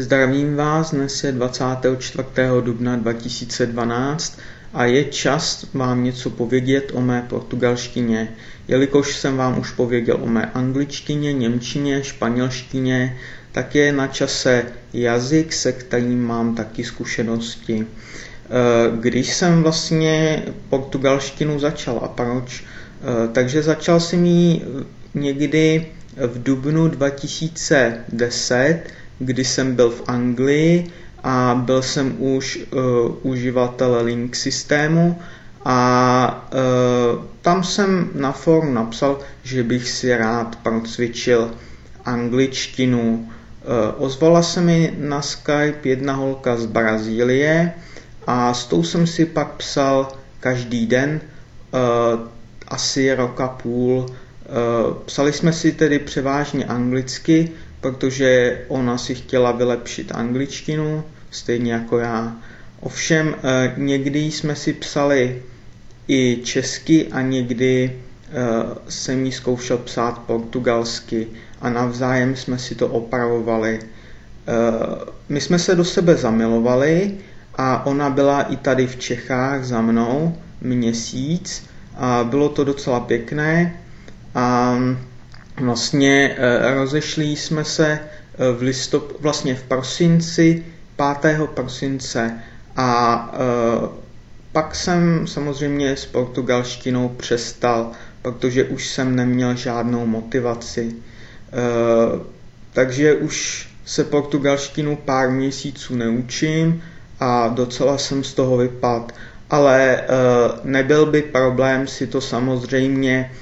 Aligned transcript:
Zdravím 0.00 0.56
vás, 0.56 0.90
dnes 0.94 1.24
je 1.24 1.32
24. 1.32 2.24
dubna 2.60 2.96
2012 2.96 4.38
a 4.74 4.84
je 4.84 5.04
čas 5.04 5.66
vám 5.74 6.04
něco 6.04 6.30
povědět 6.30 6.90
o 6.94 7.00
mé 7.00 7.26
portugalštině, 7.28 8.28
jelikož 8.68 9.16
jsem 9.16 9.36
vám 9.36 9.58
už 9.58 9.70
pověděl 9.70 10.18
o 10.20 10.26
mé 10.26 10.46
angličtině, 10.46 11.32
němčině, 11.32 12.04
španělštině, 12.04 13.18
tak 13.52 13.74
je 13.74 13.92
na 13.92 14.06
čase 14.06 14.62
jazyk, 14.92 15.52
se 15.52 15.72
kterým 15.72 16.24
mám 16.26 16.54
taky 16.54 16.84
zkušenosti. 16.84 17.86
Eh, 17.86 18.46
když 19.00 19.34
jsem 19.34 19.62
vlastně 19.62 20.42
portugalštinu 20.68 21.58
začal 21.58 22.00
a 22.02 22.08
proč? 22.08 22.64
Eh, 22.64 23.28
takže 23.32 23.62
začal 23.62 24.00
jsem 24.00 24.24
ji 24.24 24.62
někdy 25.14 25.86
v 26.16 26.42
dubnu 26.42 26.88
2010, 26.88 28.82
kdy 29.18 29.44
jsem 29.44 29.74
byl 29.74 29.90
v 29.90 30.02
Anglii 30.06 30.90
a 31.24 31.54
byl 31.64 31.82
jsem 31.82 32.16
už 32.18 32.58
uh, 32.72 33.16
uživatel 33.22 33.98
link 34.04 34.36
systému 34.36 35.18
a 35.64 36.48
uh, 36.52 37.24
tam 37.42 37.64
jsem 37.64 38.10
na 38.14 38.32
forum 38.32 38.74
napsal, 38.74 39.18
že 39.42 39.62
bych 39.62 39.90
si 39.90 40.16
rád 40.16 40.56
procvičil 40.62 41.50
angličtinu. 42.04 43.28
Uh, 43.28 44.04
ozvala 44.04 44.42
se 44.42 44.60
mi 44.60 44.94
na 44.98 45.22
Skype 45.22 45.80
jedna 45.88 46.12
holka 46.14 46.56
z 46.56 46.66
Brazílie 46.66 47.72
a 48.26 48.54
s 48.54 48.64
tou 48.66 48.82
jsem 48.82 49.06
si 49.06 49.26
pak 49.26 49.48
psal 49.56 50.08
každý 50.40 50.86
den, 50.86 51.20
uh, 51.20 52.20
asi 52.68 53.14
rok 53.14 53.40
a 53.40 53.48
půl. 53.48 54.06
Uh, 54.06 54.94
psali 55.04 55.32
jsme 55.32 55.52
si 55.52 55.72
tedy 55.72 55.98
převážně 55.98 56.64
anglicky, 56.64 57.50
protože 57.80 58.60
ona 58.68 58.98
si 58.98 59.14
chtěla 59.14 59.52
vylepšit 59.52 60.12
angličtinu, 60.14 61.04
stejně 61.30 61.72
jako 61.72 61.98
já. 61.98 62.36
Ovšem 62.80 63.34
eh, 63.42 63.72
někdy 63.76 64.18
jsme 64.20 64.56
si 64.56 64.72
psali 64.72 65.42
i 66.08 66.40
česky 66.44 67.08
a 67.12 67.20
někdy 67.20 67.92
eh, 67.92 68.32
jsem 68.88 69.24
jí 69.26 69.32
zkoušel 69.32 69.78
psát 69.78 70.18
portugalsky 70.18 71.26
a 71.60 71.70
navzájem 71.70 72.36
jsme 72.36 72.58
si 72.58 72.74
to 72.74 72.88
opravovali. 72.88 73.80
Eh, 73.80 74.52
my 75.28 75.40
jsme 75.40 75.58
se 75.58 75.74
do 75.74 75.84
sebe 75.84 76.16
zamilovali 76.16 77.14
a 77.54 77.86
ona 77.86 78.10
byla 78.10 78.42
i 78.42 78.56
tady 78.56 78.86
v 78.86 78.96
Čechách 78.96 79.64
za 79.64 79.80
mnou 79.80 80.36
měsíc 80.60 81.64
a 81.96 82.24
bylo 82.30 82.48
to 82.48 82.64
docela 82.64 83.00
pěkné 83.00 83.80
a 84.34 84.76
Vlastně 85.60 86.36
eh, 86.38 86.74
rozešli 86.74 87.24
jsme 87.24 87.64
se 87.64 87.86
eh, 88.00 88.52
v 88.52 88.62
listop, 88.62 89.20
vlastně 89.20 89.54
v 89.54 89.62
prosinci, 89.62 90.64
5. 91.22 91.40
prosince 91.54 92.38
a 92.76 93.30
eh, 93.34 93.88
pak 94.52 94.74
jsem 94.74 95.26
samozřejmě 95.26 95.96
s 95.96 96.06
portugalštinou 96.06 97.08
přestal, 97.08 97.90
protože 98.22 98.64
už 98.64 98.86
jsem 98.88 99.16
neměl 99.16 99.56
žádnou 99.56 100.06
motivaci. 100.06 100.92
Takže 102.72 103.14
už 103.14 103.68
se 103.84 104.04
portugalštinu 104.04 104.96
pár 104.96 105.30
měsíců 105.30 105.94
neučím 105.94 106.82
a 107.20 107.48
docela 107.48 107.98
jsem 107.98 108.24
z 108.24 108.34
toho 108.34 108.56
vypad. 108.56 109.12
Ale 109.50 110.02
nebyl 110.64 111.06
by 111.06 111.22
problém 111.22 111.86
si 111.86 112.06
to 112.06 112.20
samozřejmě 112.20 113.32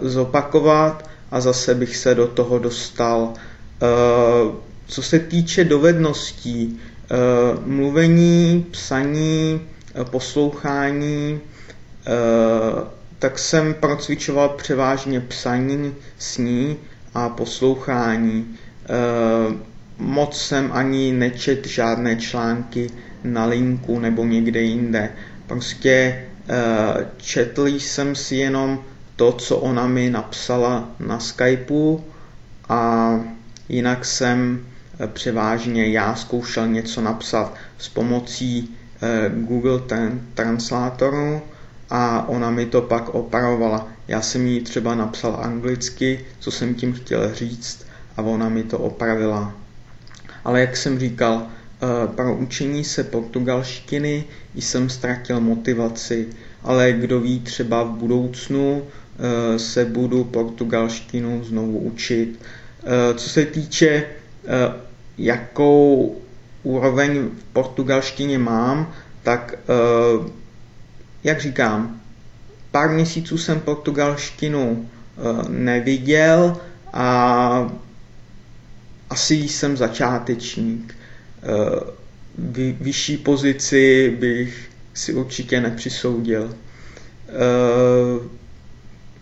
zopakovat, 0.00 1.08
a 1.30 1.40
zase 1.40 1.74
bych 1.74 1.96
se 1.96 2.14
do 2.14 2.26
toho 2.28 2.58
dostal. 2.58 3.32
Eh, 3.82 4.52
co 4.86 5.02
se 5.02 5.18
týče 5.18 5.64
dovedností, 5.64 6.80
eh, 7.10 7.14
mluvení, 7.66 8.66
psaní, 8.70 9.60
eh, 10.00 10.04
poslouchání, 10.04 11.40
tak 13.18 13.38
jsem 13.38 13.74
procvičoval 13.74 14.48
převážně 14.48 15.20
psaní, 15.20 15.94
sní 16.18 16.76
a 17.14 17.28
poslouchání. 17.28 18.56
Moc 19.98 20.36
jsem 20.42 20.70
ani 20.72 21.12
nečet 21.12 21.66
žádné 21.66 22.16
články 22.16 22.90
na 23.24 23.44
linku 23.46 23.98
nebo 23.98 24.24
někde 24.24 24.60
jinde. 24.62 25.10
Prostě 25.46 26.24
četl 27.16 27.66
jsem 27.66 28.14
si 28.14 28.36
jenom 28.36 28.84
to, 29.16 29.32
co 29.32 29.56
ona 29.56 29.86
mi 29.86 30.10
napsala 30.10 30.90
na 31.00 31.18
Skypeu 31.20 32.04
a 32.68 33.10
jinak 33.68 34.04
jsem 34.04 34.66
eh, 35.00 35.06
převážně 35.06 35.86
já 35.86 36.14
zkoušel 36.14 36.68
něco 36.68 37.00
napsat 37.00 37.54
s 37.78 37.88
pomocí 37.88 38.74
eh, 39.02 39.30
Google 39.34 39.80
Translatoru 40.34 41.42
a 41.90 42.28
ona 42.28 42.50
mi 42.50 42.66
to 42.66 42.82
pak 42.82 43.08
operovala. 43.08 43.88
Já 44.08 44.20
jsem 44.20 44.46
jí 44.46 44.60
třeba 44.60 44.94
napsal 44.94 45.40
anglicky, 45.42 46.20
co 46.38 46.50
jsem 46.50 46.74
tím 46.74 46.92
chtěl 46.92 47.34
říct 47.34 47.86
a 48.16 48.22
ona 48.22 48.48
mi 48.48 48.62
to 48.62 48.78
opravila. 48.78 49.54
Ale 50.44 50.60
jak 50.60 50.76
jsem 50.76 50.98
říkal, 50.98 51.46
eh, 51.46 52.06
pro 52.06 52.36
učení 52.36 52.84
se 52.84 53.04
portugalštiny 53.04 54.24
jsem 54.54 54.88
ztratil 54.88 55.40
motivaci, 55.40 56.26
ale 56.62 56.92
kdo 56.92 57.20
ví, 57.20 57.40
třeba 57.40 57.82
v 57.82 57.90
budoucnu 57.90 58.82
se 59.56 59.84
budu 59.84 60.24
portugalštinu 60.24 61.44
znovu 61.44 61.78
učit. 61.78 62.40
Eh, 62.84 63.14
co 63.14 63.28
se 63.28 63.44
týče, 63.46 63.88
eh, 63.88 64.72
jakou 65.18 66.16
úroveň 66.62 67.28
v 67.38 67.44
portugalštině 67.52 68.38
mám, 68.38 68.92
tak 69.22 69.54
jak 71.24 71.40
říkám, 71.40 72.00
pár 72.70 72.90
měsíců 72.90 73.38
jsem 73.38 73.60
portugalštinu 73.60 74.88
neviděl 75.48 76.56
a 76.92 77.72
asi 79.10 79.34
jsem 79.34 79.76
začátečník. 79.76 80.96
Vyšší 82.80 83.16
pozici 83.16 84.16
bych 84.20 84.70
si 84.94 85.14
určitě 85.14 85.60
nepřisoudil 85.60 86.54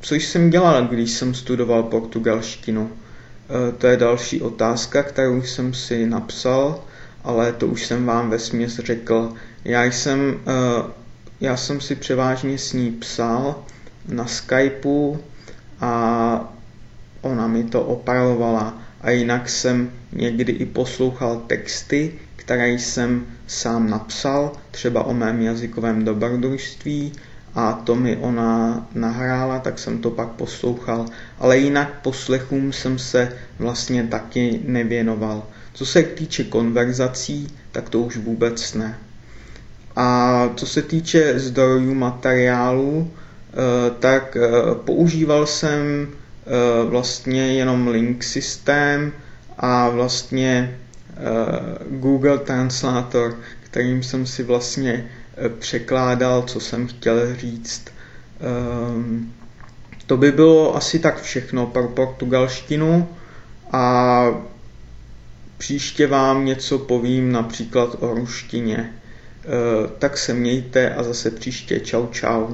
co 0.00 0.14
jsem 0.14 0.50
dělal, 0.50 0.86
když 0.86 1.10
jsem 1.10 1.34
studoval 1.34 1.82
portugalštinu? 1.82 2.90
E, 2.90 3.72
to 3.72 3.86
je 3.86 3.96
další 3.96 4.42
otázka, 4.42 5.02
kterou 5.02 5.42
jsem 5.42 5.74
si 5.74 6.06
napsal, 6.06 6.84
ale 7.24 7.52
to 7.52 7.66
už 7.66 7.86
jsem 7.86 8.06
vám 8.06 8.30
ve 8.30 8.38
směs 8.38 8.78
řekl. 8.78 9.32
Já 9.64 9.84
jsem, 9.84 10.40
e, 10.46 10.52
já 11.40 11.56
jsem 11.56 11.80
si 11.80 11.94
převážně 11.94 12.58
s 12.58 12.72
ní 12.72 12.90
psal 12.90 13.64
na 14.08 14.26
Skypeu 14.26 15.18
a 15.80 16.54
ona 17.20 17.46
mi 17.46 17.64
to 17.64 17.82
opravovala. 17.82 18.78
A 19.00 19.10
jinak 19.10 19.48
jsem 19.48 19.90
někdy 20.12 20.52
i 20.52 20.66
poslouchal 20.66 21.42
texty, 21.46 22.12
které 22.36 22.68
jsem 22.72 23.26
sám 23.46 23.90
napsal, 23.90 24.52
třeba 24.70 25.02
o 25.04 25.14
mém 25.14 25.42
jazykovém 25.42 26.04
dobrodružství, 26.04 27.12
a 27.54 27.72
to 27.72 27.94
mi 27.96 28.16
ona 28.16 28.86
nahrála, 28.94 29.58
tak 29.58 29.78
jsem 29.78 29.98
to 29.98 30.10
pak 30.10 30.28
poslouchal. 30.28 31.06
Ale 31.38 31.58
jinak 31.58 32.00
poslechům 32.02 32.72
jsem 32.72 32.98
se 32.98 33.32
vlastně 33.58 34.04
taky 34.06 34.60
nevěnoval. 34.64 35.42
Co 35.72 35.86
se 35.86 36.02
týče 36.02 36.44
konverzací, 36.44 37.48
tak 37.72 37.88
to 37.88 38.00
už 38.00 38.16
vůbec 38.16 38.74
ne. 38.74 38.98
A 39.96 40.48
co 40.56 40.66
se 40.66 40.82
týče 40.82 41.38
zdrojů 41.38 41.94
materiálu, 41.94 43.10
eh, 43.10 43.54
tak 43.98 44.36
eh, 44.36 44.50
používal 44.84 45.46
jsem 45.46 46.08
eh, 46.08 46.84
vlastně 46.84 47.52
jenom 47.52 47.88
link 47.88 48.24
systém 48.24 49.12
a 49.58 49.88
vlastně 49.88 50.76
Google 51.90 52.38
Translator, 52.38 53.36
kterým 53.60 54.02
jsem 54.02 54.26
si 54.26 54.42
vlastně 54.42 55.10
překládal, 55.48 56.42
co 56.42 56.60
jsem 56.60 56.86
chtěl 56.86 57.36
říct. 57.36 57.84
Ehm, 58.40 59.32
to 60.06 60.16
by 60.16 60.32
bylo 60.32 60.76
asi 60.76 60.98
tak 60.98 61.22
všechno 61.22 61.66
pro 61.66 61.88
portugalštinu 61.88 63.08
a 63.72 64.24
příště 65.58 66.06
vám 66.06 66.44
něco 66.44 66.78
povím 66.78 67.32
například 67.32 67.96
o 68.00 68.14
ruštině. 68.14 68.76
Ehm, 69.44 69.90
tak 69.98 70.18
se 70.18 70.34
mějte 70.34 70.94
a 70.94 71.02
zase 71.02 71.30
příště 71.30 71.80
čau 71.80 72.06
čau. 72.06 72.46